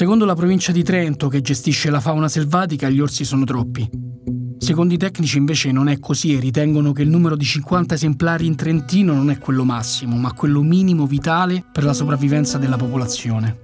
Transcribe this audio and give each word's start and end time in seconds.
Secondo 0.00 0.24
la 0.24 0.34
provincia 0.34 0.72
di 0.72 0.82
Trento, 0.82 1.28
che 1.28 1.42
gestisce 1.42 1.90
la 1.90 2.00
fauna 2.00 2.26
selvatica, 2.26 2.88
gli 2.88 3.00
orsi 3.00 3.22
sono 3.22 3.44
troppi. 3.44 3.86
Secondo 4.56 4.94
i 4.94 4.96
tecnici 4.96 5.36
invece 5.36 5.72
non 5.72 5.88
è 5.90 5.98
così 5.98 6.34
e 6.34 6.40
ritengono 6.40 6.92
che 6.92 7.02
il 7.02 7.10
numero 7.10 7.36
di 7.36 7.44
50 7.44 7.96
esemplari 7.96 8.46
in 8.46 8.56
Trentino 8.56 9.12
non 9.12 9.28
è 9.28 9.36
quello 9.36 9.62
massimo, 9.62 10.16
ma 10.16 10.32
quello 10.32 10.62
minimo 10.62 11.04
vitale 11.04 11.62
per 11.70 11.84
la 11.84 11.92
sopravvivenza 11.92 12.56
della 12.56 12.78
popolazione. 12.78 13.58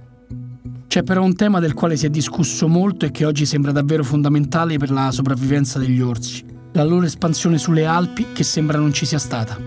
C'è 0.85 1.01
però 1.01 1.23
un 1.23 1.35
tema 1.35 1.59
del 1.59 1.73
quale 1.73 1.97
si 1.97 2.05
è 2.05 2.09
discusso 2.11 2.67
molto 2.67 3.07
e 3.07 3.09
che 3.09 3.25
oggi 3.25 3.47
sembra 3.47 3.71
davvero 3.71 4.03
fondamentale 4.03 4.77
per 4.77 4.91
la 4.91 5.09
sopravvivenza 5.09 5.79
degli 5.79 6.01
orsi, 6.01 6.45
la 6.73 6.83
loro 6.83 7.07
espansione 7.07 7.57
sulle 7.57 7.87
Alpi 7.87 8.27
che 8.33 8.43
sembra 8.43 8.77
non 8.77 8.93
ci 8.93 9.07
sia 9.07 9.17
stata. 9.17 9.57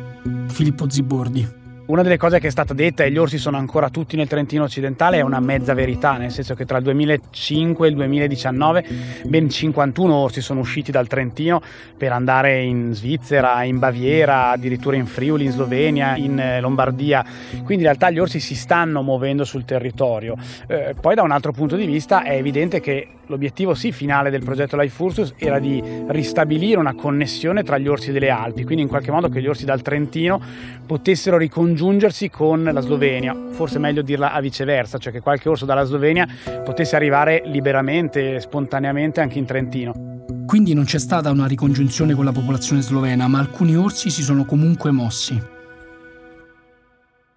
Filippo 0.47 0.89
Zibordi. 0.89 1.60
Una 1.91 2.03
delle 2.03 2.19
cose 2.19 2.39
che 2.39 2.47
è 2.47 2.51
stata 2.51 2.73
detta, 2.73 3.03
e 3.03 3.11
gli 3.11 3.19
orsi 3.19 3.37
sono 3.37 3.57
ancora 3.57 3.91
tutti 3.91 4.15
nel 4.15 4.29
Trentino 4.29 4.63
occidentale, 4.63 5.17
è 5.17 5.23
una 5.23 5.41
mezza 5.41 5.75
verità, 5.75 6.19
nel 6.19 6.31
senso 6.31 6.55
che 6.55 6.65
tra 6.65 6.79
il 6.79 6.85
2005 6.85 7.85
e 7.85 7.91
il 7.91 7.97
2019 7.97 8.85
ben 9.25 9.51
51 9.51 10.15
orsi 10.15 10.41
sono 10.41 10.61
usciti 10.61 10.93
dal 10.93 11.09
Trentino 11.09 11.61
per 11.97 12.13
andare 12.13 12.63
in 12.63 12.95
Svizzera, 12.95 13.65
in 13.65 13.81
Baviera, 13.81 14.51
addirittura 14.51 14.95
in 14.95 15.07
Friuli, 15.07 15.47
in 15.47 15.51
Slovenia, 15.51 16.15
in 16.15 16.39
eh, 16.39 16.61
Lombardia. 16.61 17.25
Quindi 17.51 17.83
in 17.83 17.91
realtà 17.91 18.09
gli 18.11 18.21
orsi 18.21 18.39
si 18.39 18.55
stanno 18.55 19.03
muovendo 19.03 19.43
sul 19.43 19.65
territorio. 19.65 20.37
Eh, 20.69 20.95
poi 21.01 21.17
da 21.17 21.23
un 21.23 21.33
altro 21.33 21.51
punto 21.51 21.75
di 21.75 21.87
vista 21.87 22.23
è 22.23 22.37
evidente 22.37 22.79
che 22.79 23.09
l'obiettivo 23.31 23.75
sì 23.75 23.93
finale 23.93 24.29
del 24.29 24.45
progetto 24.45 24.77
Life 24.77 25.03
Ursus 25.03 25.33
era 25.39 25.59
di 25.59 25.83
ristabilire 26.09 26.79
una 26.79 26.95
connessione 26.95 27.63
tra 27.63 27.79
gli 27.79 27.89
orsi 27.89 28.13
delle 28.13 28.29
Alpi, 28.29 28.65
quindi 28.65 28.83
in 28.83 28.89
qualche 28.89 29.11
modo 29.11 29.29
che 29.29 29.41
gli 29.41 29.47
orsi 29.47 29.65
dal 29.65 29.81
Trentino 29.81 30.43
potessero 30.87 31.39
ricongiungere 31.39 31.69
congiungersi 31.71 32.31
con 32.31 32.65
la 32.65 32.81
Slovenia, 32.81 33.37
forse 33.51 33.79
meglio 33.79 34.03
dirla 34.03 34.33
a 34.33 34.41
viceversa, 34.41 34.99
cioè 34.99 35.13
che 35.13 35.21
qualche 35.21 35.49
orso 35.49 35.65
dalla 35.65 35.85
Slovenia 35.85 36.27
potesse 36.65 36.97
arrivare 36.97 37.43
liberamente, 37.47 38.41
spontaneamente 38.41 39.21
anche 39.21 39.39
in 39.39 39.45
Trentino. 39.45 40.25
Quindi 40.47 40.75
non 40.75 40.85
c'è 40.85 40.99
stata 40.99 41.31
una 41.31 41.47
ricongiunzione 41.47 42.15
con 42.15 42.25
la 42.25 42.33
popolazione 42.33 42.83
slovena, 42.83 43.29
ma 43.29 43.39
alcuni 43.39 43.77
orsi 43.77 44.11
si 44.11 44.23
sono 44.23 44.45
comunque 44.45 44.91
mossi. 44.91 45.41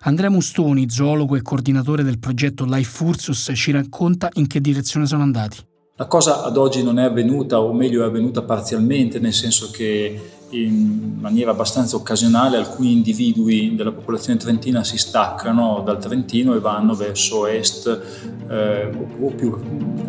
Andrea 0.05 0.30
Mustoni, 0.30 0.89
zoologo 0.89 1.36
e 1.36 1.41
coordinatore 1.41 2.03
del 2.03 2.19
progetto 2.19 2.66
Life 2.66 3.03
Ursus, 3.03 3.52
ci 3.53 3.71
racconta 3.71 4.30
in 4.33 4.47
che 4.47 4.61
direzione 4.61 5.05
sono 5.05 5.23
andati. 5.23 5.58
La 5.95 6.08
cosa 6.08 6.44
ad 6.44 6.58
oggi 6.58 6.81
non 6.81 6.97
è 6.97 7.03
avvenuta, 7.03 7.61
o 7.61 7.72
meglio 7.72 8.02
è 8.02 8.05
avvenuta 8.08 8.41
parzialmente, 8.41 9.19
nel 9.19 9.31
senso 9.31 9.69
che 9.69 10.19
in 10.61 11.17
maniera 11.19 11.51
abbastanza 11.51 11.95
occasionale 11.95 12.57
alcuni 12.57 12.91
individui 12.91 13.75
della 13.75 13.91
popolazione 13.91 14.37
trentina 14.39 14.83
si 14.83 14.97
staccano 14.97 15.81
dal 15.85 15.99
Trentino 15.99 16.55
e 16.55 16.59
vanno 16.59 16.93
verso 16.93 17.47
est 17.47 18.01
eh, 18.49 18.89
o 19.19 19.31
più 19.31 19.57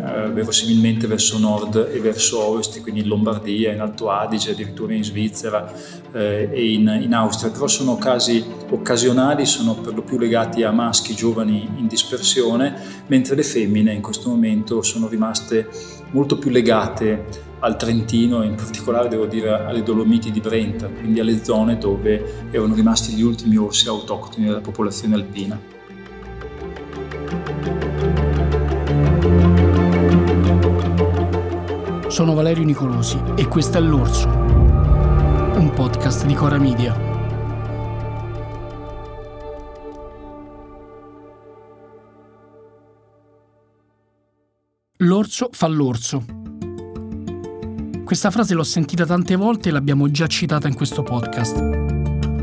eh, 0.05 0.29
verosimilmente 0.29 1.07
verso 1.07 1.37
nord 1.37 1.89
e 1.91 1.99
verso 1.99 2.41
ovest, 2.41 2.81
quindi 2.81 3.01
in 3.01 3.07
Lombardia, 3.07 3.71
in 3.71 3.79
Alto 3.79 4.09
Adige, 4.09 4.51
addirittura 4.51 4.93
in 4.93 5.03
Svizzera 5.03 5.71
eh, 6.11 6.49
e 6.51 6.73
in, 6.73 6.99
in, 7.01 7.13
Austria, 7.13 7.51
però 7.51 7.67
sono 7.67 7.97
casi 7.97 8.43
occasionali, 8.69 9.45
sono 9.45 9.75
per 9.75 9.93
lo 9.93 10.01
più 10.01 10.17
legati 10.17 10.63
a 10.63 10.71
maschi 10.71 11.15
giovani 11.15 11.67
in 11.77 11.87
dispersione, 11.87 12.75
mentre 13.07 13.35
le 13.35 13.43
femmine 13.43 13.93
in 13.93 14.01
questo 14.01 14.29
momento 14.29 14.81
sono 14.81 15.07
rimaste 15.07 15.69
molto 16.11 16.37
più 16.37 16.49
legate 16.49 17.53
al 17.65 17.77
Trentino 17.77 18.43
e 18.43 18.45
in 18.45 18.53
particolare 18.53 19.09
devo 19.09 19.25
dire 19.25 19.49
alle 19.49 19.81
Dolomiti 19.81 20.29
di 20.29 20.39
Brenta, 20.39 20.87
quindi 20.87 21.19
alle 21.19 21.43
zone 21.43 21.79
dove 21.79 22.47
erano 22.51 22.75
rimasti 22.75 23.13
gli 23.13 23.23
ultimi 23.23 23.57
orsi 23.57 23.87
autoctoni 23.87 24.45
della 24.45 24.61
popolazione 24.61 25.15
alpina. 25.15 25.59
Sono 32.07 32.35
Valerio 32.35 32.63
Nicolosi 32.63 33.19
e 33.35 33.47
questo 33.47 33.79
è 33.79 33.81
L'Orso, 33.81 34.27
un 34.27 35.71
podcast 35.75 36.25
di 36.27 36.35
Cora 36.35 36.59
Media. 36.59 37.13
L'orso 44.97 45.49
fa 45.51 45.67
l'orso. 45.67 46.44
Questa 48.05 48.29
frase 48.29 48.53
l'ho 48.53 48.63
sentita 48.63 49.03
tante 49.03 49.35
volte 49.35 49.69
e 49.69 49.71
l'abbiamo 49.71 50.11
già 50.11 50.27
citata 50.27 50.67
in 50.67 50.75
questo 50.75 51.01
podcast. 51.01 51.57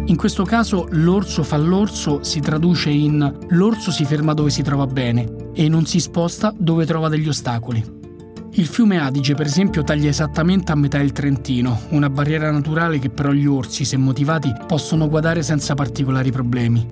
In 0.06 0.16
questo 0.16 0.42
caso 0.42 0.88
l'orso 0.90 1.44
fa 1.44 1.56
l'orso 1.56 2.24
si 2.24 2.40
traduce 2.40 2.90
in 2.90 3.38
l'orso 3.50 3.92
si 3.92 4.04
ferma 4.04 4.34
dove 4.34 4.50
si 4.50 4.62
trova 4.62 4.88
bene 4.88 5.52
e 5.54 5.68
non 5.68 5.86
si 5.86 6.00
sposta 6.00 6.52
dove 6.58 6.84
trova 6.84 7.08
degli 7.08 7.28
ostacoli. 7.28 8.00
Il 8.54 8.66
fiume 8.66 8.98
Adige, 8.98 9.36
per 9.36 9.46
esempio, 9.46 9.84
taglia 9.84 10.08
esattamente 10.08 10.72
a 10.72 10.74
metà 10.74 10.98
il 10.98 11.12
Trentino, 11.12 11.82
una 11.90 12.10
barriera 12.10 12.50
naturale 12.50 12.98
che 12.98 13.08
però 13.08 13.30
gli 13.30 13.46
orsi, 13.46 13.84
se 13.84 13.96
motivati, 13.96 14.52
possono 14.66 15.08
guardare 15.08 15.44
senza 15.44 15.74
particolari 15.74 16.32
problemi. 16.32 16.84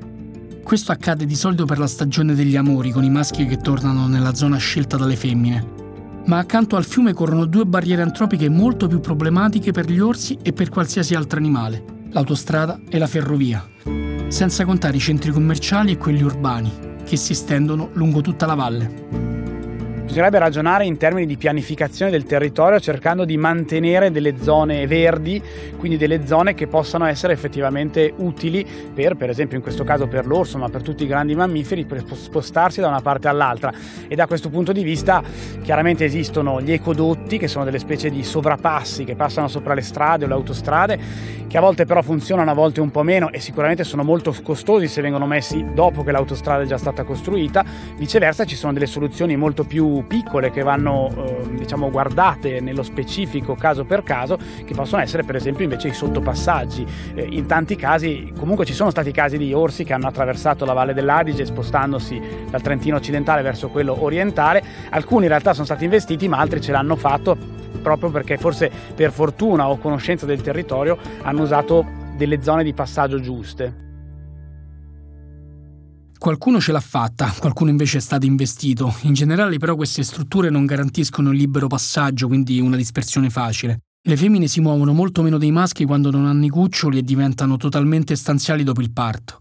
Questo 0.62 0.92
accade 0.92 1.26
di 1.26 1.34
solito 1.34 1.64
per 1.64 1.80
la 1.80 1.88
stagione 1.88 2.36
degli 2.36 2.54
amori, 2.54 2.92
con 2.92 3.02
i 3.02 3.10
maschi 3.10 3.46
che 3.46 3.56
tornano 3.56 4.06
nella 4.06 4.32
zona 4.32 4.58
scelta 4.58 4.96
dalle 4.96 5.16
femmine. 5.16 5.79
Ma 6.26 6.38
accanto 6.38 6.76
al 6.76 6.84
fiume 6.84 7.12
corrono 7.12 7.44
due 7.46 7.64
barriere 7.64 8.02
antropiche 8.02 8.48
molto 8.48 8.86
più 8.86 9.00
problematiche 9.00 9.72
per 9.72 9.90
gli 9.90 9.98
orsi 9.98 10.38
e 10.42 10.52
per 10.52 10.68
qualsiasi 10.68 11.14
altro 11.14 11.38
animale, 11.38 11.82
l'autostrada 12.10 12.78
e 12.88 12.98
la 12.98 13.06
ferrovia, 13.06 13.66
senza 14.28 14.64
contare 14.64 14.96
i 14.96 15.00
centri 15.00 15.32
commerciali 15.32 15.92
e 15.92 15.98
quelli 15.98 16.22
urbani, 16.22 16.70
che 17.04 17.16
si 17.16 17.32
estendono 17.32 17.90
lungo 17.94 18.20
tutta 18.20 18.46
la 18.46 18.54
valle. 18.54 19.39
Bisognerebbe 20.10 20.40
ragionare 20.40 20.86
in 20.86 20.96
termini 20.96 21.24
di 21.24 21.36
pianificazione 21.36 22.10
del 22.10 22.24
territorio 22.24 22.80
cercando 22.80 23.24
di 23.24 23.36
mantenere 23.36 24.10
delle 24.10 24.42
zone 24.42 24.84
verdi, 24.88 25.40
quindi 25.76 25.96
delle 25.96 26.26
zone 26.26 26.54
che 26.54 26.66
possano 26.66 27.04
essere 27.04 27.32
effettivamente 27.32 28.12
utili 28.16 28.66
per, 28.92 29.14
per 29.14 29.30
esempio 29.30 29.56
in 29.56 29.62
questo 29.62 29.84
caso 29.84 30.08
per 30.08 30.26
l'orso, 30.26 30.58
ma 30.58 30.68
per 30.68 30.82
tutti 30.82 31.04
i 31.04 31.06
grandi 31.06 31.36
mammiferi, 31.36 31.84
per 31.84 32.02
spostarsi 32.12 32.80
da 32.80 32.88
una 32.88 33.00
parte 33.00 33.28
all'altra. 33.28 33.72
E 34.08 34.16
da 34.16 34.26
questo 34.26 34.48
punto 34.48 34.72
di 34.72 34.82
vista 34.82 35.22
chiaramente 35.62 36.04
esistono 36.04 36.60
gli 36.60 36.72
ecodotti, 36.72 37.38
che 37.38 37.46
sono 37.46 37.64
delle 37.64 37.78
specie 37.78 38.10
di 38.10 38.24
sovrappassi 38.24 39.04
che 39.04 39.14
passano 39.14 39.46
sopra 39.46 39.74
le 39.74 39.82
strade 39.82 40.24
o 40.24 40.26
le 40.26 40.34
autostrade, 40.34 40.98
che 41.46 41.56
a 41.56 41.60
volte 41.60 41.84
però 41.84 42.02
funzionano, 42.02 42.50
a 42.50 42.54
volte 42.54 42.80
un 42.80 42.90
po' 42.90 43.04
meno 43.04 43.30
e 43.30 43.38
sicuramente 43.38 43.84
sono 43.84 44.02
molto 44.02 44.34
costosi 44.42 44.88
se 44.88 45.02
vengono 45.02 45.28
messi 45.28 45.64
dopo 45.72 46.02
che 46.02 46.10
l'autostrada 46.10 46.64
è 46.64 46.66
già 46.66 46.78
stata 46.78 47.04
costruita. 47.04 47.64
Viceversa 47.96 48.44
ci 48.44 48.56
sono 48.56 48.72
delle 48.72 48.86
soluzioni 48.86 49.36
molto 49.36 49.62
più 49.62 49.99
piccole 50.06 50.50
che 50.50 50.62
vanno 50.62 51.10
eh, 51.16 51.54
diciamo 51.56 51.90
guardate 51.90 52.60
nello 52.60 52.82
specifico 52.82 53.54
caso 53.54 53.84
per 53.84 54.02
caso 54.02 54.38
che 54.64 54.74
possono 54.74 55.02
essere 55.02 55.22
per 55.22 55.36
esempio 55.36 55.64
invece 55.64 55.88
i 55.88 55.94
sottopassaggi 55.94 56.86
eh, 57.14 57.26
in 57.30 57.46
tanti 57.46 57.76
casi 57.76 58.32
comunque 58.38 58.64
ci 58.64 58.72
sono 58.72 58.90
stati 58.90 59.12
casi 59.12 59.38
di 59.38 59.52
orsi 59.52 59.84
che 59.84 59.92
hanno 59.92 60.08
attraversato 60.08 60.64
la 60.64 60.72
valle 60.72 60.94
dell'Adige 60.94 61.44
spostandosi 61.44 62.20
dal 62.50 62.62
Trentino 62.62 62.96
occidentale 62.96 63.42
verso 63.42 63.68
quello 63.68 64.02
orientale 64.02 64.62
alcuni 64.90 65.24
in 65.24 65.30
realtà 65.30 65.52
sono 65.52 65.64
stati 65.66 65.84
investiti 65.84 66.28
ma 66.28 66.38
altri 66.38 66.60
ce 66.60 66.72
l'hanno 66.72 66.96
fatto 66.96 67.58
proprio 67.82 68.10
perché 68.10 68.36
forse 68.36 68.70
per 68.94 69.10
fortuna 69.12 69.68
o 69.68 69.78
conoscenza 69.78 70.26
del 70.26 70.42
territorio 70.42 70.98
hanno 71.22 71.42
usato 71.42 71.98
delle 72.16 72.42
zone 72.42 72.62
di 72.62 72.74
passaggio 72.74 73.18
giuste. 73.18 73.89
Qualcuno 76.20 76.60
ce 76.60 76.72
l'ha 76.72 76.80
fatta, 76.80 77.34
qualcuno 77.38 77.70
invece 77.70 77.96
è 77.96 78.00
stato 78.02 78.26
investito. 78.26 78.94
In 79.04 79.14
generale 79.14 79.56
però 79.56 79.74
queste 79.74 80.02
strutture 80.02 80.50
non 80.50 80.66
garantiscono 80.66 81.30
il 81.30 81.38
libero 81.38 81.66
passaggio, 81.66 82.26
quindi 82.26 82.60
una 82.60 82.76
dispersione 82.76 83.30
facile. 83.30 83.84
Le 84.06 84.18
femmine 84.18 84.46
si 84.46 84.60
muovono 84.60 84.92
molto 84.92 85.22
meno 85.22 85.38
dei 85.38 85.50
maschi 85.50 85.86
quando 85.86 86.10
non 86.10 86.26
hanno 86.26 86.44
i 86.44 86.50
cuccioli 86.50 86.98
e 86.98 87.02
diventano 87.02 87.56
totalmente 87.56 88.16
stanziali 88.16 88.64
dopo 88.64 88.82
il 88.82 88.92
parto. 88.92 89.40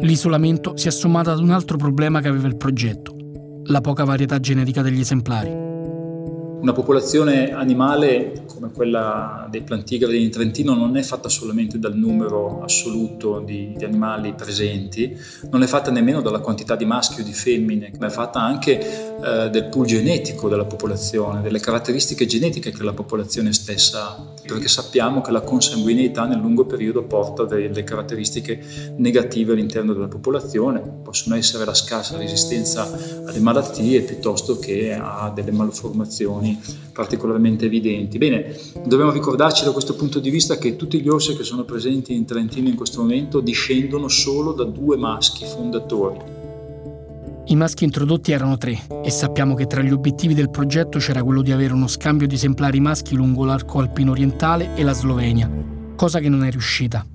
L'isolamento 0.00 0.74
si 0.78 0.88
è 0.88 0.90
sommato 0.90 1.30
ad 1.30 1.40
un 1.40 1.50
altro 1.50 1.76
problema 1.76 2.22
che 2.22 2.28
aveva 2.28 2.48
il 2.48 2.56
progetto, 2.56 3.14
la 3.64 3.82
poca 3.82 4.04
varietà 4.04 4.40
genetica 4.40 4.80
degli 4.80 5.00
esemplari. 5.00 5.50
Una 5.50 6.72
popolazione 6.72 7.52
animale 7.52 8.45
come 8.56 8.70
quella 8.72 9.46
dei 9.50 9.60
plantigradi 9.60 10.22
in 10.22 10.30
Trentino 10.30 10.74
non 10.74 10.96
è 10.96 11.02
fatta 11.02 11.28
solamente 11.28 11.78
dal 11.78 11.94
numero 11.94 12.62
assoluto 12.62 13.40
di, 13.40 13.74
di, 13.76 13.84
animali 13.84 14.32
presenti, 14.32 15.14
non 15.50 15.62
è 15.62 15.66
fatta 15.66 15.90
nemmeno 15.90 16.22
dalla 16.22 16.38
quantità 16.38 16.74
di 16.74 16.86
maschi 16.86 17.20
o 17.20 17.24
di 17.24 17.34
femmine, 17.34 17.92
ma 17.98 18.06
è 18.06 18.10
fatta 18.10 18.40
anche 18.40 18.80
eh, 18.80 19.50
del 19.50 19.66
pool 19.66 19.84
genetico 19.84 20.48
della 20.48 20.64
popolazione, 20.64 21.42
delle 21.42 21.60
caratteristiche 21.60 22.24
genetiche 22.24 22.72
che 22.72 22.82
la 22.82 22.94
popolazione 22.94 23.52
stessa 23.52 24.06
ha, 24.06 24.26
perché 24.46 24.68
sappiamo 24.68 25.20
che 25.20 25.32
la 25.32 25.42
consanguineità 25.42 26.24
nel 26.24 26.38
lungo 26.38 26.64
periodo 26.64 27.02
porta 27.02 27.44
delle 27.44 27.84
caratteristiche 27.84 28.94
negative 28.96 29.52
all'interno 29.52 29.92
della 29.92 30.08
popolazione, 30.08 30.80
possono 31.02 31.36
essere 31.36 31.66
la 31.66 31.74
scarsa 31.74 32.16
resistenza 32.16 32.90
alle 33.26 33.38
malattie 33.40 34.00
piuttosto 34.00 34.58
che 34.58 34.94
a 34.98 35.30
delle 35.34 35.50
malformazioni 35.50 36.58
particolarmente 36.96 37.66
evidenti. 37.66 38.16
Bene, 38.16 38.45
dobbiamo 38.84 39.12
ricordarci 39.12 39.64
da 39.64 39.72
questo 39.72 39.94
punto 39.94 40.18
di 40.18 40.30
vista 40.30 40.58
che 40.58 40.76
tutti 40.76 41.00
gli 41.00 41.08
orsi 41.08 41.36
che 41.36 41.44
sono 41.44 41.64
presenti 41.64 42.14
in 42.14 42.24
Trentino 42.24 42.68
in 42.68 42.76
questo 42.76 43.00
momento 43.00 43.40
discendono 43.40 44.08
solo 44.08 44.52
da 44.52 44.64
due 44.64 44.96
maschi 44.96 45.44
fondatori. 45.44 46.34
I 47.48 47.54
maschi 47.54 47.84
introdotti 47.84 48.32
erano 48.32 48.56
tre 48.56 48.86
e 49.04 49.10
sappiamo 49.10 49.54
che 49.54 49.66
tra 49.66 49.80
gli 49.80 49.92
obiettivi 49.92 50.34
del 50.34 50.50
progetto 50.50 50.98
c'era 50.98 51.22
quello 51.22 51.42
di 51.42 51.52
avere 51.52 51.72
uno 51.72 51.86
scambio 51.86 52.26
di 52.26 52.34
esemplari 52.34 52.80
maschi 52.80 53.14
lungo 53.14 53.44
l'arco 53.44 53.78
alpino 53.78 54.10
orientale 54.10 54.74
e 54.74 54.82
la 54.82 54.92
Slovenia, 54.92 55.48
cosa 55.94 56.18
che 56.18 56.28
non 56.28 56.44
è 56.44 56.50
riuscita. 56.50 57.06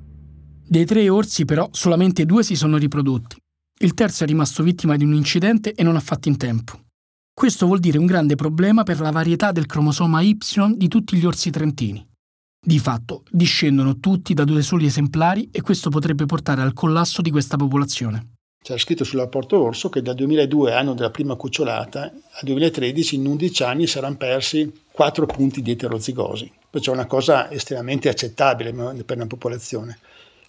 Dei 0.65 0.85
tre 0.85 1.09
orsi 1.09 1.43
però 1.43 1.67
solamente 1.71 2.25
due 2.25 2.43
si 2.43 2.55
sono 2.55 2.77
riprodotti. 2.77 3.35
Il 3.79 3.93
terzo 3.93 4.23
è 4.23 4.27
rimasto 4.27 4.63
vittima 4.63 4.95
di 4.95 5.03
un 5.03 5.15
incidente 5.15 5.73
e 5.73 5.83
non 5.83 5.97
ha 5.97 5.99
fatto 5.99 6.29
in 6.29 6.37
tempo. 6.37 6.79
Questo 7.41 7.65
vuol 7.65 7.79
dire 7.79 7.97
un 7.97 8.05
grande 8.05 8.35
problema 8.35 8.83
per 8.83 8.99
la 8.99 9.09
varietà 9.09 9.51
del 9.51 9.65
cromosoma 9.65 10.21
Y 10.21 10.37
di 10.75 10.87
tutti 10.87 11.17
gli 11.17 11.25
orsi 11.25 11.49
trentini. 11.49 12.07
Di 12.63 12.77
fatto, 12.77 13.23
discendono 13.31 13.97
tutti 13.97 14.35
da 14.35 14.43
due 14.43 14.61
soli 14.61 14.85
esemplari 14.85 15.49
e 15.51 15.63
questo 15.63 15.89
potrebbe 15.89 16.27
portare 16.27 16.61
al 16.61 16.73
collasso 16.73 17.23
di 17.23 17.31
questa 17.31 17.57
popolazione. 17.57 18.33
C'era 18.63 18.77
scritto 18.77 19.03
sul 19.03 19.17
rapporto 19.17 19.59
Orso 19.59 19.89
che 19.89 20.03
dal 20.03 20.13
2002, 20.13 20.71
anno 20.71 20.93
della 20.93 21.09
prima 21.09 21.33
cucciolata, 21.33 22.01
al 22.03 22.43
2013 22.43 23.15
in 23.15 23.25
11 23.25 23.63
anni 23.63 23.87
saranno 23.87 24.17
persi 24.17 24.71
4 24.91 25.25
punti 25.25 25.63
di 25.63 25.71
eterozigosi, 25.71 26.51
perciò 26.69 26.91
è 26.91 26.93
una 26.93 27.07
cosa 27.07 27.49
estremamente 27.49 28.07
accettabile 28.07 28.71
per 29.03 29.17
una 29.17 29.25
popolazione. 29.25 29.97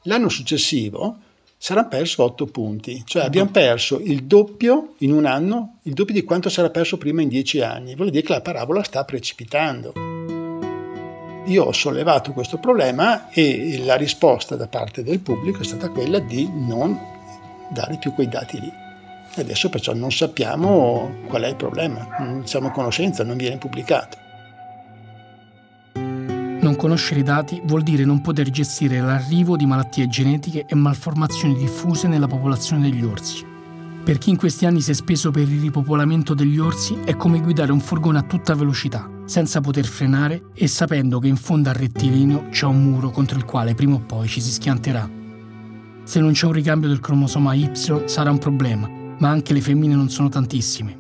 L'anno 0.03 0.29
successivo 0.29 1.17
saranno 1.63 1.87
persi 1.87 2.21
8 2.21 2.47
punti, 2.47 3.05
cioè 3.07 3.23
abbiamo 3.23 3.53
perso 3.53 4.01
il 4.01 4.25
doppio 4.25 4.95
in 4.99 5.13
un 5.13 5.27
anno, 5.27 5.77
il 5.83 5.93
doppio 5.93 6.13
di 6.13 6.25
quanto 6.25 6.49
sarà 6.49 6.71
perso 6.71 6.99
prima 6.99 7.23
in 7.23 7.29
10 7.29 7.61
anni, 7.61 7.95
vuol 7.95 8.11
dire 8.11 8.27
che 8.27 8.33
la 8.33 8.41
parabola 8.41 8.83
sta 8.83 9.05
precipitando. 9.05 9.93
Io 11.47 11.63
ho 11.63 11.71
sollevato 11.71 12.33
questo 12.33 12.59
problema 12.59 13.31
e 13.31 13.81
la 13.85 13.95
risposta 13.95 14.57
da 14.57 14.67
parte 14.67 15.05
del 15.05 15.21
pubblico 15.21 15.61
è 15.61 15.65
stata 15.65 15.89
quella 15.91 16.19
di 16.19 16.51
non 16.53 16.99
dare 17.71 17.97
più 17.97 18.13
quei 18.13 18.27
dati 18.27 18.59
lì. 18.59 18.73
Adesso 19.37 19.69
perciò 19.69 19.95
non 19.95 20.11
sappiamo 20.11 21.19
qual 21.29 21.43
è 21.43 21.49
il 21.49 21.57
problema, 21.57 22.17
non 22.19 22.45
siamo 22.45 22.69
a 22.69 22.73
conoscenza, 22.73 23.23
non 23.23 23.37
viene 23.37 23.59
pubblicato. 23.59 24.19
Non 26.73 26.81
conoscere 26.81 27.21
i 27.21 27.23
dati 27.23 27.61
vuol 27.67 27.83
dire 27.83 28.03
non 28.07 28.23
poter 28.23 28.49
gestire 28.49 28.99
l'arrivo 28.99 29.59
di 29.59 29.67
malattie 29.67 30.09
genetiche 30.09 30.65
e 30.67 30.75
malformazioni 30.75 31.55
diffuse 31.55 32.09
nella 32.09 32.27
popolazione 32.27 32.89
degli 32.89 33.05
orsi. 33.05 33.45
Per 34.03 34.17
chi 34.17 34.31
in 34.31 34.39
questi 34.39 34.65
anni 34.65 34.81
si 34.81 34.91
è 34.91 34.95
speso 34.95 35.31
per 35.31 35.47
il 35.47 35.61
ripopolamento 35.61 36.33
degli 36.33 36.57
orsi 36.59 36.97
è 37.05 37.15
come 37.15 37.43
guidare 37.43 37.73
un 37.73 37.81
furgone 37.81 38.17
a 38.17 38.23
tutta 38.23 38.55
velocità, 38.55 39.07
senza 39.27 39.61
poter 39.61 39.85
frenare 39.85 40.45
e 40.55 40.67
sapendo 40.67 41.19
che 41.19 41.29
in 41.29 41.37
fondo 41.37 41.69
al 41.69 41.75
rettilineo 41.75 42.49
c'è 42.49 42.65
un 42.65 42.83
muro 42.83 43.11
contro 43.11 43.37
il 43.37 43.45
quale 43.45 43.75
prima 43.75 43.97
o 43.97 44.01
poi 44.01 44.27
ci 44.27 44.41
si 44.41 44.51
schianterà. 44.51 45.07
Se 46.05 46.21
non 46.21 46.33
c'è 46.33 46.47
un 46.47 46.53
ricambio 46.53 46.89
del 46.89 47.01
cromosoma 47.01 47.53
Y 47.53 47.71
sarà 48.07 48.31
un 48.31 48.39
problema, 48.39 48.89
ma 49.19 49.29
anche 49.29 49.53
le 49.53 49.61
femmine 49.61 49.95
non 49.95 50.09
sono 50.09 50.31
tantissime. 50.31 50.97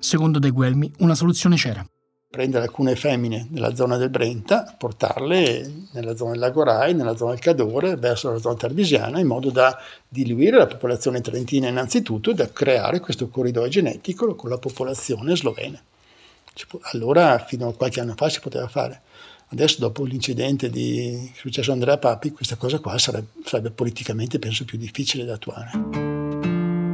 Secondo 0.00 0.40
De 0.40 0.50
Guelmi, 0.50 0.92
una 0.98 1.14
soluzione 1.14 1.54
c'era. 1.54 1.86
Prendere 2.32 2.64
alcune 2.64 2.96
femmine 2.96 3.46
nella 3.50 3.74
zona 3.74 3.98
del 3.98 4.08
Brenta, 4.08 4.74
portarle 4.78 5.70
nella 5.92 6.16
zona 6.16 6.30
del 6.30 6.40
Lago 6.40 6.62
Rai, 6.62 6.94
nella 6.94 7.14
zona 7.14 7.32
del 7.32 7.40
Cadore, 7.40 7.96
verso 7.96 8.32
la 8.32 8.38
zona 8.38 8.54
tardisiana, 8.54 9.20
in 9.20 9.26
modo 9.26 9.50
da 9.50 9.78
diluire 10.08 10.56
la 10.56 10.66
popolazione 10.66 11.20
trentina 11.20 11.68
innanzitutto 11.68 12.30
e 12.30 12.34
da 12.34 12.50
creare 12.50 13.00
questo 13.00 13.28
corridoio 13.28 13.68
genetico 13.68 14.34
con 14.34 14.48
la 14.48 14.56
popolazione 14.56 15.36
slovena. 15.36 15.78
Allora, 16.92 17.38
fino 17.38 17.68
a 17.68 17.74
qualche 17.74 18.00
anno 18.00 18.14
fa 18.16 18.30
si 18.30 18.40
poteva 18.40 18.66
fare. 18.66 19.02
Adesso, 19.48 19.80
dopo 19.80 20.02
l'incidente 20.04 20.70
di 20.70 21.30
successo 21.34 21.70
a 21.70 21.74
Andrea 21.74 21.98
Papi, 21.98 22.30
questa 22.30 22.56
cosa 22.56 22.78
qua 22.78 22.96
sarebbe, 22.96 23.42
sarebbe 23.44 23.72
politicamente, 23.72 24.38
penso, 24.38 24.64
più 24.64 24.78
difficile 24.78 25.26
da 25.26 25.34
attuare. 25.34 26.21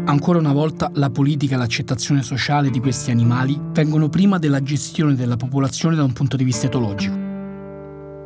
Ancora 0.09 0.39
una 0.39 0.55
volta 0.55 0.91
la 0.95 1.11
politica 1.11 1.55
e 1.55 1.59
l'accettazione 1.59 2.23
sociale 2.23 2.71
di 2.71 2.81
questi 2.81 3.11
animali 3.11 3.61
vengono 3.73 4.09
prima 4.09 4.39
della 4.39 4.63
gestione 4.63 5.15
della 5.15 5.37
popolazione 5.37 5.97
da 5.97 6.03
un 6.03 6.15
punto 6.15 6.35
di 6.35 6.45
vista 6.45 6.65
etologico. 6.65 7.15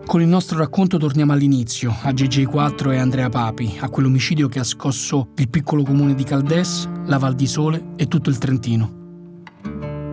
Con 0.06 0.20
il 0.20 0.29
nostro 0.29 0.58
racconto 0.58 0.96
torniamo 0.96 1.32
all'inizio, 1.32 1.93
a 2.02 2.11
GG4 2.11 2.93
e 2.93 2.99
Andrea 2.99 3.29
Papi, 3.29 3.79
a 3.81 3.88
quell'omicidio 3.88 4.46
che 4.46 4.61
ha 4.61 4.64
scosso 4.64 5.31
il 5.34 5.49
piccolo 5.49 5.82
comune 5.82 6.14
di 6.14 6.23
Caldes, 6.23 6.88
la 7.06 7.19
Val 7.19 7.34
di 7.34 7.49
Sole 7.49 7.94
e 7.96 8.06
tutto 8.06 8.31
il 8.31 8.38
Trentino. 8.38 9.00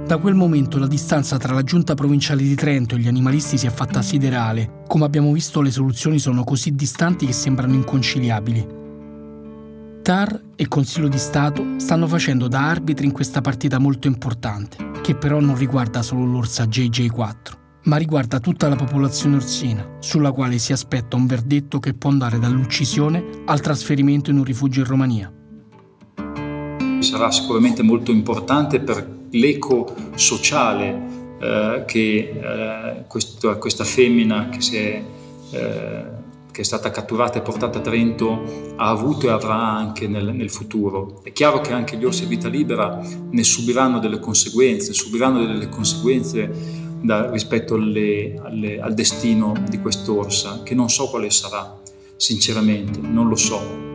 Da 0.08 0.18
quel 0.18 0.34
momento 0.34 0.80
la 0.80 0.88
distanza 0.88 1.38
tra 1.38 1.54
la 1.54 1.62
giunta 1.62 1.94
provinciale 1.94 2.42
di 2.42 2.56
Trento 2.56 2.96
e 2.96 2.98
gli 2.98 3.08
animalisti 3.08 3.60
si 3.60 3.68
è 3.68 3.70
fatta 3.70 4.02
siderale. 4.02 4.82
Come 4.88 5.06
abbiamo 5.06 5.32
visto 5.32 5.62
le 5.62 5.70
soluzioni 5.70 6.18
sono 6.18 6.44
così 6.44 6.74
distanti 6.74 7.28
che 7.28 7.34
sembrano 7.34 7.76
inconciliabili. 7.76 8.79
TAR 10.02 10.42
e 10.56 10.68
Consiglio 10.68 11.08
di 11.08 11.18
Stato 11.18 11.78
stanno 11.78 12.08
facendo 12.08 12.48
da 12.48 12.68
arbitri 12.68 13.06
in 13.06 13.12
questa 13.12 13.42
partita 13.42 13.80
molto 13.80 14.08
importante, 14.08 14.92
che 15.02 15.16
però 15.16 15.40
non 15.40 15.58
riguarda 15.58 16.02
solo 16.02 16.26
l'orsa 16.26 16.66
JJ4, 16.66 17.58
ma 17.84 17.98
riguarda 17.98 18.40
tutta 18.40 18.68
la 18.68 18.76
popolazione 18.76 19.36
orsina, 19.36 19.98
sulla 20.00 20.32
quale 20.32 20.58
si 20.58 20.74
aspetta 20.74 21.16
un 21.16 21.26
verdetto 21.26 21.80
che 21.80 21.94
può 21.94 22.10
andare 22.10 22.40
dall'uccisione 22.40 23.44
al 23.46 23.62
trasferimento 23.62 24.30
in 24.30 24.38
un 24.38 24.44
rifugio 24.44 24.82
in 24.82 24.86
Romania. 24.88 25.34
Sarà 27.00 27.32
sicuramente 27.32 27.82
molto 27.82 28.12
importante 28.12 28.80
per 28.80 29.28
l'eco 29.32 29.94
sociale 30.16 31.38
eh, 31.40 31.84
che 31.86 32.34
eh, 32.34 33.06
questo, 33.08 33.58
questa 33.58 33.84
femmina 33.84 34.50
che, 34.50 34.60
è, 34.70 35.04
eh, 35.56 36.19
che, 36.60 36.62
è, 36.62 36.64
stata 36.64 36.92
catturata 36.92 37.40
e 37.40 37.42
portata 37.42 37.80
a 37.80 37.82
Trento 37.82 38.74
ha 38.76 38.90
avuto 38.90 39.28
e 39.28 39.30
avrà 39.30 39.56
anche 39.56 40.08
nel, 40.08 40.34
nel, 40.34 40.50
futuro. 40.50 41.22
È 41.24 41.32
chiaro 41.32 41.62
che 41.62 41.72
anche 41.72 41.96
gli 41.96 42.04
orsi 42.04 42.26
a 42.26 42.28
vita 42.28 42.50
libera 42.50 43.02
ne 43.32 43.44
subiranno 43.44 44.00
delle 44.00 44.20
conseguenze, 44.20 44.94
subiranno 44.94 45.46
delle 45.46 45.70
conseguenze 45.70 46.52
da, 47.02 47.32
rispetto 47.32 47.76
alle, 47.76 48.38
alle, 48.44 48.82
al 48.82 48.94
destino 48.94 49.54
di 49.70 49.80
quest'orsa, 49.80 50.62
che 50.64 50.76
non 50.76 50.90
so 50.90 51.10
quale 51.10 51.30
sarà, 51.30 51.80
sinceramente, 52.18 53.00
non 53.00 53.30
lo 53.30 53.36
so. 53.38 53.88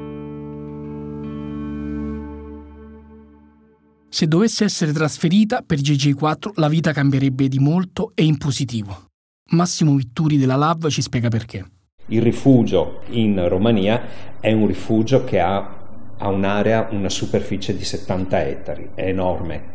Se 4.08 4.26
dovesse 4.26 4.64
essere 4.64 4.92
trasferita 4.92 5.60
per 5.60 5.80
GG4 5.80 6.52
la 6.54 6.68
vita 6.68 6.92
cambierebbe 6.92 7.48
di 7.48 7.58
molto 7.58 8.12
e 8.14 8.24
in 8.24 8.38
positivo. 8.38 9.08
Massimo 9.50 9.96
Vitturi 9.96 10.38
della 10.38 10.56
LAV 10.56 10.88
ci 10.88 11.02
spiega 11.02 11.28
perché. 11.28 11.73
Il 12.06 12.20
rifugio 12.20 13.00
in 13.10 13.48
Romania 13.48 14.02
è 14.40 14.52
un 14.52 14.66
rifugio 14.66 15.24
che 15.24 15.40
ha, 15.40 15.76
ha 16.18 16.28
un'area, 16.28 16.88
una 16.90 17.08
superficie 17.08 17.76
di 17.76 17.84
70 17.84 18.46
ettari, 18.46 18.88
è 18.94 19.06
enorme. 19.06 19.72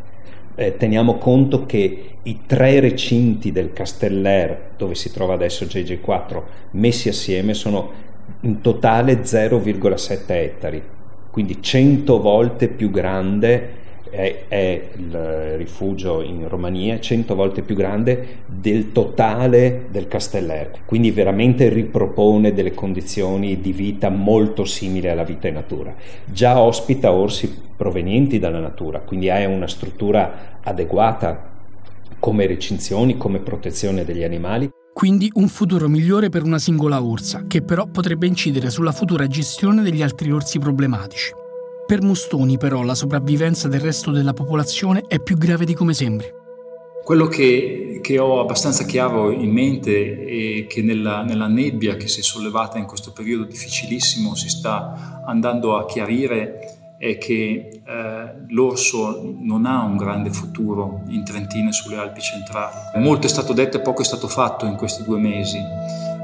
Eh, 0.56 0.78
teniamo 0.78 1.16
conto 1.16 1.66
che 1.66 2.18
i 2.22 2.42
tre 2.46 2.80
recinti 2.80 3.52
del 3.52 3.74
Casteller, 3.74 4.72
dove 4.78 4.94
si 4.94 5.12
trova 5.12 5.34
adesso 5.34 5.66
GG4, 5.66 6.42
messi 6.72 7.10
assieme 7.10 7.54
sono 7.54 7.92
in 8.42 8.62
totale 8.62 9.22
0,7 9.22 10.24
ettari, 10.28 10.84
quindi 11.32 11.62
100 11.62 12.20
volte 12.20 12.68
più 12.68 12.92
grande 12.92 13.78
è, 14.10 14.46
è, 14.48 14.90
il 14.96 15.56
rifugio 15.58 16.22
in 16.22 16.48
Romania 16.48 17.00
100 17.00 17.36
volte 17.36 17.62
più 17.62 17.76
grande 17.76 18.42
del 18.46 18.92
totale 18.92 19.86
del 19.90 20.08
Casteller, 20.08 20.72
quindi 20.86 21.12
veramente 21.12 21.70
ripropone 21.70 22.54
delle 22.54 22.74
condizioni 22.74 23.60
di 23.60 23.72
vita 23.72 24.10
molto 24.10 24.66
simili 24.66 25.08
alla 25.08 25.24
vita 25.24 25.48
in 25.48 25.56
natura. 25.56 25.94
Già 26.26 26.60
ospita 26.60 27.12
orsi 27.12 27.68
provenienti 27.76 28.40
dalla 28.40 28.60
natura, 28.60 29.00
quindi 29.00 29.30
ha 29.30 29.48
una 29.48 29.68
struttura 29.68 30.58
adeguata 30.62 31.48
come 32.20 32.46
recinzioni, 32.46 33.18
come 33.18 33.40
protezione 33.40 34.04
degli 34.04 34.24
animali. 34.24 34.70
Quindi 34.94 35.30
un 35.36 35.48
futuro 35.48 35.88
migliore 35.88 36.28
per 36.30 36.44
una 36.44 36.60
singola 36.60 37.02
orsa, 37.02 37.46
che 37.48 37.62
però 37.62 37.88
potrebbe 37.88 38.28
incidere 38.28 38.70
sulla 38.70 38.92
futura 38.92 39.28
gestione 39.28 39.82
degli 39.82 40.02
altri 40.02 40.30
orsi 40.32 40.60
problematici. 40.60 41.39
Per 41.90 42.04
Mustoni 42.04 42.60
però 42.60 42.84
la 42.84 42.94
sopravvivenza 42.94 43.68
del 43.68 43.80
resto 43.80 44.12
della 44.12 44.34
popolazione 44.34 45.06
è 45.08 45.20
più 45.20 45.36
grave 45.40 45.66
di 45.66 45.74
come 45.74 45.96
sembri. 45.96 46.28
Quello 47.04 47.26
che, 47.26 48.00
che, 48.04 48.20
ho 48.20 48.40
abbastanza 48.40 48.84
chiaro 48.84 49.32
in 49.32 49.50
mente 49.50 50.24
è 50.24 50.68
che 50.68 50.84
nella, 50.84 51.24
nella, 51.24 51.48
nebbia 51.48 51.96
che 51.96 52.08
si 52.08 52.20
è 52.20 52.22
sollevata 52.22 52.78
in 52.78 52.86
questo 52.86 53.12
periodo 53.12 53.46
difficilissimo 53.46 54.36
si 54.36 54.50
sta 54.50 55.24
andando 55.26 55.78
a 55.78 55.88
chiarire 55.88 56.94
è 57.00 57.18
che 57.18 57.82
eh, 57.84 58.34
l'orso 58.50 59.36
non 59.40 59.66
ha 59.66 59.82
un 59.82 59.98
grande 59.98 60.30
futuro 60.30 61.02
in 61.08 61.26
Trentino 61.26 61.70
e 61.70 61.74
sulle 61.74 61.98
Alpi 61.98 62.22
centrali. 62.22 62.76
Molto 62.98 63.26
è 63.26 63.30
stato 63.32 63.52
detto 63.54 63.78
e 63.78 63.82
poco 63.82 64.04
è 64.04 64.06
stato 64.06 64.28
fatto 64.28 64.68
in 64.68 64.76
questi 64.76 65.02
due 65.02 65.18
mesi. 65.18 65.58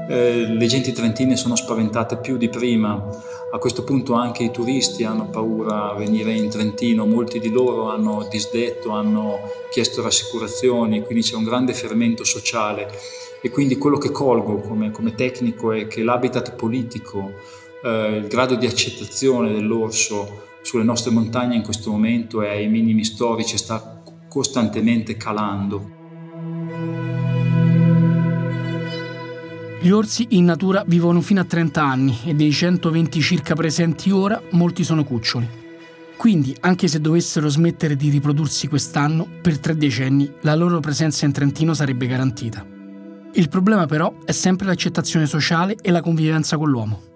Eh, 0.08 0.46
le 0.46 0.66
genti 0.66 0.92
trentine 0.92 1.34
sono 1.34 1.56
spaventate 1.56 2.18
più 2.18 2.36
di 2.36 2.48
prima, 2.48 3.02
a 3.56 3.58
questo 3.58 3.84
punto 3.84 4.12
anche 4.12 4.44
i 4.44 4.50
turisti 4.50 5.04
hanno 5.04 5.30
paura 5.30 5.90
a 5.90 5.94
venire 5.94 6.32
in 6.32 6.50
Trentino, 6.50 7.06
molti 7.06 7.40
di 7.40 7.48
loro 7.48 7.88
hanno 7.88 8.26
disdetto, 8.30 8.90
hanno 8.90 9.38
chiesto 9.70 10.02
rassicurazioni, 10.02 11.02
quindi 11.02 11.24
c'è 11.24 11.36
un 11.36 11.44
grande 11.44 11.72
fermento 11.72 12.22
sociale 12.22 12.90
e 13.40 13.50
quindi 13.50 13.78
quello 13.78 13.96
che 13.96 14.10
colgo 14.10 14.58
come, 14.60 14.90
come 14.90 15.14
tecnico 15.14 15.72
è 15.72 15.86
che 15.86 16.02
l'habitat 16.02 16.54
politico, 16.54 17.32
eh, 17.82 18.16
il 18.16 18.26
grado 18.28 18.56
di 18.56 18.66
accettazione 18.66 19.50
dell'orso 19.52 20.42
sulle 20.60 20.84
nostre 20.84 21.10
montagne 21.10 21.56
in 21.56 21.62
questo 21.62 21.90
momento 21.90 22.42
è 22.42 22.50
ai 22.50 22.68
minimi 22.68 23.04
storici 23.04 23.56
sta 23.56 24.02
costantemente 24.28 25.16
calando. 25.16 25.95
Gli 29.86 29.92
orsi 29.92 30.26
in 30.30 30.46
natura 30.46 30.82
vivono 30.84 31.20
fino 31.20 31.40
a 31.40 31.44
30 31.44 31.80
anni 31.80 32.18
e 32.24 32.34
dei 32.34 32.50
120 32.50 33.20
circa 33.20 33.54
presenti 33.54 34.10
ora, 34.10 34.42
molti 34.50 34.82
sono 34.82 35.04
cuccioli. 35.04 35.48
Quindi, 36.16 36.56
anche 36.58 36.88
se 36.88 37.00
dovessero 37.00 37.46
smettere 37.46 37.94
di 37.94 38.10
riprodursi 38.10 38.66
quest'anno, 38.66 39.28
per 39.40 39.60
tre 39.60 39.76
decenni 39.76 40.28
la 40.40 40.56
loro 40.56 40.80
presenza 40.80 41.24
in 41.24 41.30
Trentino 41.30 41.72
sarebbe 41.72 42.08
garantita. 42.08 42.66
Il 43.34 43.48
problema 43.48 43.86
però 43.86 44.12
è 44.24 44.32
sempre 44.32 44.66
l'accettazione 44.66 45.26
sociale 45.26 45.76
e 45.80 45.92
la 45.92 46.02
convivenza 46.02 46.56
con 46.56 46.68
l'uomo. 46.68 47.15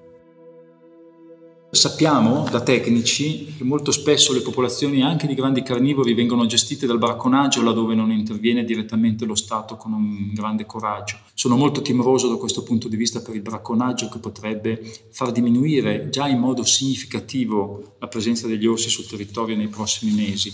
Sappiamo 1.72 2.48
da 2.50 2.62
tecnici 2.62 3.54
che 3.56 3.62
molto 3.62 3.92
spesso 3.92 4.32
le 4.32 4.40
popolazioni 4.40 5.02
anche 5.02 5.28
di 5.28 5.34
grandi 5.34 5.62
carnivori 5.62 6.14
vengono 6.14 6.44
gestite 6.44 6.84
dal 6.84 6.98
bracconaggio 6.98 7.62
laddove 7.62 7.94
non 7.94 8.10
interviene 8.10 8.64
direttamente 8.64 9.24
lo 9.24 9.36
Stato 9.36 9.76
con 9.76 9.92
un 9.92 10.32
grande 10.34 10.66
coraggio. 10.66 11.18
Sono 11.32 11.56
molto 11.56 11.80
timoroso 11.80 12.28
da 12.28 12.34
questo 12.34 12.64
punto 12.64 12.88
di 12.88 12.96
vista 12.96 13.20
per 13.20 13.36
il 13.36 13.42
bracconaggio 13.42 14.08
che 14.08 14.18
potrebbe 14.18 14.82
far 15.10 15.30
diminuire 15.30 16.08
già 16.08 16.26
in 16.26 16.40
modo 16.40 16.64
significativo 16.64 17.94
la 18.00 18.08
presenza 18.08 18.48
degli 18.48 18.66
orsi 18.66 18.90
sul 18.90 19.06
territorio 19.06 19.54
nei 19.56 19.68
prossimi 19.68 20.10
mesi. 20.10 20.52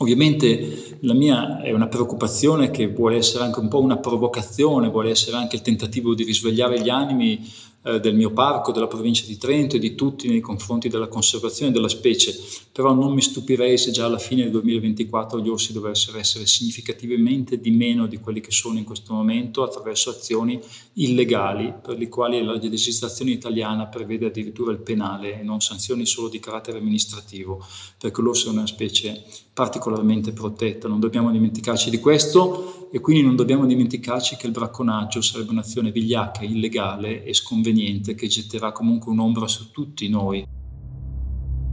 Ovviamente 0.00 0.98
la 1.00 1.14
mia 1.14 1.62
è 1.62 1.72
una 1.72 1.88
preoccupazione 1.88 2.70
che 2.70 2.86
vuole 2.86 3.16
essere 3.16 3.44
anche 3.44 3.60
un 3.60 3.68
po' 3.68 3.80
una 3.80 3.96
provocazione, 3.96 4.90
vuole 4.90 5.08
essere 5.08 5.38
anche 5.38 5.56
il 5.56 5.62
tentativo 5.62 6.14
di 6.14 6.22
risvegliare 6.22 6.82
gli 6.82 6.90
animi 6.90 7.50
eh, 7.88 8.00
del 8.00 8.14
mio 8.14 8.32
parco, 8.32 8.70
della 8.70 8.86
provincia 8.86 9.24
di 9.26 9.38
Trento 9.38 9.76
e 9.76 9.78
di 9.78 9.94
tutti 9.94 10.28
nei 10.28 10.40
confronti 10.40 10.90
della 10.90 11.08
conservazione 11.08 11.72
della 11.72 11.88
specie, 11.88 12.38
però 12.70 12.92
non 12.92 13.14
mi 13.14 13.22
stupirei 13.22 13.78
se 13.78 13.90
già 13.92 14.04
alla 14.04 14.18
fine 14.18 14.42
del 14.42 14.50
2024 14.50 15.40
gli 15.40 15.48
orsi 15.48 15.72
dovessero 15.72 16.18
essere 16.18 16.46
significativamente 16.46 17.58
di 17.58 17.70
meno 17.70 18.06
di 18.06 18.18
quelli 18.18 18.40
che 18.40 18.50
sono 18.50 18.76
in 18.76 18.84
questo 18.84 19.14
momento 19.14 19.62
attraverso 19.62 20.10
azioni 20.10 20.60
illegali 20.94 21.72
per 21.82 21.96
le 21.96 22.08
quali 22.08 22.42
la 22.44 22.52
legislazione 22.52 23.30
italiana 23.30 23.86
prevede 23.86 24.26
addirittura 24.26 24.70
il 24.72 24.80
penale 24.80 25.40
e 25.40 25.42
non 25.42 25.60
sanzioni 25.60 26.04
solo 26.04 26.28
di 26.28 26.40
carattere 26.40 26.78
amministrativo, 26.78 27.64
perché 27.98 28.20
l'orso 28.20 28.48
è 28.48 28.52
una 28.52 28.66
specie 28.66 29.24
particolarmente 29.54 30.32
protetta, 30.32 30.88
non 30.88 31.00
dobbiamo 31.00 31.30
dimenticarci 31.30 31.88
di 31.88 31.98
questo 31.98 32.88
e 32.92 33.00
quindi 33.00 33.22
non 33.22 33.34
dobbiamo 33.34 33.66
dimenticarci 33.66 34.36
che 34.36 34.46
il 34.46 34.52
bracconaggio 34.52 35.20
sarebbe 35.20 35.50
un'azione 35.50 35.90
vigliacca, 35.90 36.44
illegale 36.44 37.24
e 37.24 37.34
sconveniente 37.34 37.76
conveniente 37.78 38.14
che 38.14 38.26
getterà 38.26 38.72
comunque 38.72 39.12
un'ombra 39.12 39.46
su 39.46 39.70
tutti 39.70 40.08
noi. 40.08 40.44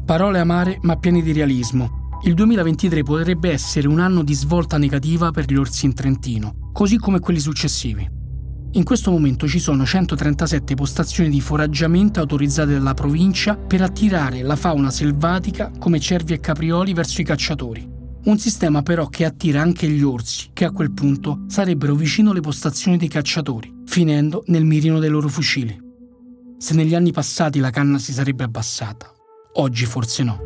Parole 0.05 0.39
amare 0.39 0.77
ma 0.81 0.97
piene 0.97 1.21
di 1.21 1.31
realismo. 1.31 2.03
Il 2.23 2.35
2023 2.35 3.03
potrebbe 3.03 3.51
essere 3.51 3.87
un 3.87 3.99
anno 3.99 4.23
di 4.23 4.33
svolta 4.33 4.77
negativa 4.77 5.31
per 5.31 5.45
gli 5.45 5.55
orsi 5.55 5.85
in 5.85 5.93
Trentino, 5.93 6.69
così 6.71 6.97
come 6.97 7.19
quelli 7.19 7.39
successivi. 7.39 8.07
In 8.73 8.83
questo 8.83 9.09
momento 9.09 9.47
ci 9.47 9.59
sono 9.59 9.85
137 9.85 10.75
postazioni 10.75 11.29
di 11.29 11.39
foraggiamento 11.39 12.19
autorizzate 12.19 12.73
dalla 12.73 12.93
provincia 12.93 13.55
per 13.55 13.81
attirare 13.81 14.41
la 14.43 14.55
fauna 14.55 14.91
selvatica 14.91 15.71
come 15.79 15.99
cervi 15.99 16.33
e 16.33 16.39
caprioli 16.39 16.93
verso 16.93 17.21
i 17.21 17.23
cacciatori. 17.23 17.93
Un 18.25 18.37
sistema 18.37 18.81
però 18.81 19.07
che 19.07 19.23
attira 19.23 19.61
anche 19.61 19.87
gli 19.87 20.01
orsi, 20.01 20.49
che 20.51 20.65
a 20.65 20.71
quel 20.71 20.91
punto 20.91 21.43
sarebbero 21.47 21.95
vicino 21.95 22.31
alle 22.31 22.41
postazioni 22.41 22.97
dei 22.97 23.07
cacciatori, 23.07 23.71
finendo 23.85 24.43
nel 24.47 24.65
mirino 24.65 24.99
dei 24.99 25.09
loro 25.09 25.29
fucili. 25.29 25.83
Se 26.57 26.73
negli 26.73 26.95
anni 26.95 27.11
passati 27.11 27.59
la 27.59 27.69
canna 27.69 27.99
si 27.99 28.13
sarebbe 28.13 28.45
abbassata, 28.45 29.11
oggi 29.55 29.85
forse 29.85 30.23
no. 30.23 30.39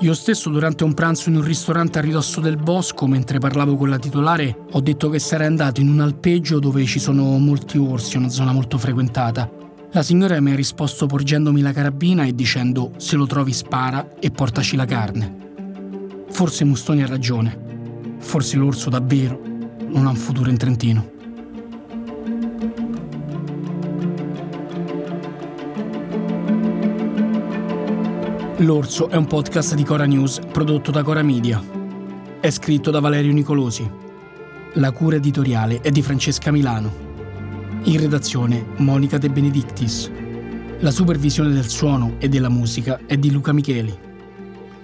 Io 0.00 0.14
stesso 0.14 0.50
durante 0.50 0.82
un 0.82 0.92
pranzo 0.92 1.28
in 1.28 1.36
un 1.36 1.44
ristorante 1.44 1.98
a 1.98 2.02
ridosso 2.02 2.40
del 2.40 2.56
bosco, 2.56 3.06
mentre 3.06 3.38
parlavo 3.38 3.76
con 3.76 3.88
la 3.88 3.98
titolare, 3.98 4.64
ho 4.72 4.80
detto 4.80 5.08
che 5.08 5.20
sarei 5.20 5.46
andato 5.46 5.80
in 5.80 5.88
un 5.88 6.00
alpeggio 6.00 6.58
dove 6.58 6.84
ci 6.84 6.98
sono 6.98 7.38
molti 7.38 7.78
orsi, 7.78 8.16
una 8.16 8.28
zona 8.28 8.52
molto 8.52 8.76
frequentata. 8.76 9.48
La 9.92 10.02
signora 10.02 10.40
mi 10.40 10.50
ha 10.52 10.56
risposto 10.56 11.06
porgendomi 11.06 11.60
la 11.60 11.72
carabina 11.72 12.24
e 12.24 12.34
dicendo 12.34 12.92
se 12.96 13.16
lo 13.16 13.26
trovi 13.26 13.52
spara 13.52 14.14
e 14.18 14.30
portaci 14.30 14.74
la 14.74 14.84
carne. 14.84 15.36
Forse 16.30 16.64
Mustoni 16.64 17.02
ha 17.02 17.06
ragione. 17.06 18.16
Forse 18.18 18.56
l'orso 18.56 18.90
davvero 18.90 19.40
non 19.88 20.06
ha 20.06 20.10
un 20.10 20.16
futuro 20.16 20.50
in 20.50 20.56
Trentino. 20.56 21.18
L'Orso 28.60 29.08
è 29.08 29.16
un 29.16 29.24
podcast 29.26 29.74
di 29.74 29.84
Cora 29.84 30.04
News 30.04 30.38
prodotto 30.52 30.90
da 30.90 31.02
Cora 31.02 31.22
Media. 31.22 31.64
È 32.40 32.50
scritto 32.50 32.90
da 32.90 33.00
Valerio 33.00 33.32
Nicolosi. 33.32 33.90
La 34.74 34.92
cura 34.92 35.16
editoriale 35.16 35.80
è 35.80 35.88
di 35.88 36.02
Francesca 36.02 36.50
Milano. 36.50 36.92
In 37.84 37.98
redazione 37.98 38.66
Monica 38.76 39.16
De 39.16 39.30
Benedictis. 39.30 40.10
La 40.80 40.90
supervisione 40.90 41.54
del 41.54 41.68
suono 41.68 42.16
e 42.18 42.28
della 42.28 42.50
musica 42.50 43.00
è 43.06 43.16
di 43.16 43.30
Luca 43.30 43.54
Micheli. 43.54 43.98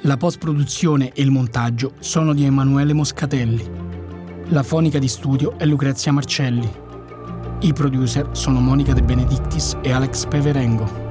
La 0.00 0.16
post-produzione 0.16 1.12
e 1.12 1.20
il 1.20 1.30
montaggio 1.30 1.92
sono 1.98 2.32
di 2.32 2.44
Emanuele 2.44 2.94
Moscatelli. 2.94 3.62
La 4.48 4.62
fonica 4.62 4.98
di 4.98 5.08
studio 5.08 5.58
è 5.58 5.66
Lucrezia 5.66 6.12
Marcelli. 6.12 6.70
I 7.60 7.72
producer 7.74 8.30
sono 8.32 8.58
Monica 8.58 8.94
De 8.94 9.02
Benedictis 9.02 9.76
e 9.82 9.92
Alex 9.92 10.24
Peverengo. 10.24 11.05